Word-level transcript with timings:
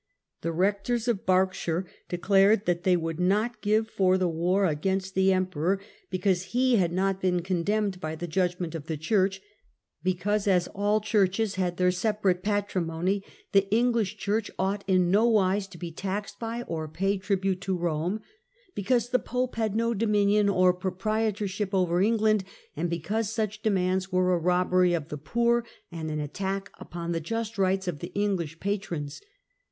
The 0.41 0.51
rectors 0.51 1.07
of 1.07 1.27
Berkshire 1.27 1.85
declared 2.09 2.65
that 2.65 2.81
they 2.81 2.97
would 2.97 3.19
not 3.19 3.61
give 3.61 3.87
for 3.87 4.17
the 4.17 4.27
war 4.27 4.65
against 4.65 5.13
the 5.13 5.31
emperor, 5.31 5.79
because 6.09 6.41
he 6.45 6.73
ROBERT 6.75 6.89
GROSSETESTE. 6.89 6.91
67 6.91 6.97
had 6.97 7.05
not 7.05 7.21
been 7.21 7.43
condemned 7.43 8.01
by 8.01 8.15
the 8.15 8.25
judgment 8.25 8.73
of 8.73 8.87
the 8.87 8.97
church; 8.97 9.41
because 10.01 10.47
as 10.47 10.67
all 10.69 11.01
churches 11.01 11.53
had 11.53 11.77
their 11.77 11.91
separate 11.91 12.41
patrimony 12.41 13.23
the 13.51 13.69
English 13.71 14.17
church 14.17 14.49
ought 14.57 14.83
in 14.87 15.11
no 15.11 15.29
wise 15.29 15.67
to 15.67 15.77
be 15.77 15.91
taxed 15.91 16.39
by 16.39 16.63
or 16.63 16.87
pay 16.87 17.19
tribute 17.19 17.61
to 17.61 17.77
Rome; 17.77 18.21
because 18.73 19.09
the 19.09 19.19
pope 19.19 19.53
had 19.53 19.75
no 19.75 19.93
dominion 19.93 20.49
or 20.49 20.73
proprietorship 20.73 21.75
over 21.75 22.01
England, 22.01 22.43
and 22.75 22.89
because 22.89 23.31
such 23.31 23.61
de 23.61 23.69
mands 23.69 24.11
were 24.11 24.33
a 24.33 24.39
robbery 24.39 24.95
of 24.95 25.09
the 25.09 25.17
poor 25.19 25.63
and 25.91 26.09
an 26.09 26.19
attack 26.19 26.71
upon 26.79 27.11
the 27.11 27.21
just 27.21 27.59
rights 27.59 27.87
of 27.87 27.99
the 27.99 28.11
English 28.15 28.59
patrons. 28.59 29.21